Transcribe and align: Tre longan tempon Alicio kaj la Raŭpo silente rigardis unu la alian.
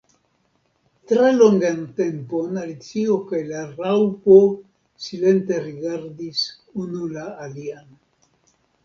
Tre 1.09 1.25
longan 1.33 1.83
tempon 1.99 2.57
Alicio 2.61 3.17
kaj 3.33 3.41
la 3.49 3.59
Raŭpo 3.81 4.37
silente 5.09 5.61
rigardis 5.67 6.41
unu 6.85 7.05
la 7.13 7.27
alian. 7.45 7.85